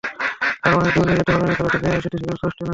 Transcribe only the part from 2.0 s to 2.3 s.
সেটি শুধু